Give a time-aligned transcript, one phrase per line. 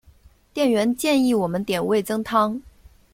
[0.51, 2.59] 店员建议我们点味噌汤